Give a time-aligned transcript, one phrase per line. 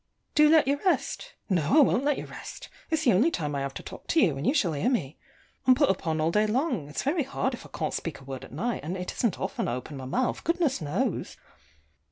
[0.33, 1.35] Do let you rest?
[1.47, 2.69] No, I won't let you rest.
[2.89, 5.19] It's the only time I have to talk to you, and you shall hear me.
[5.67, 8.43] I'm put upon all day long: it's very hard if I can't speak a word
[8.43, 11.37] at night; and it isn't often I open my mouth, goodness knows!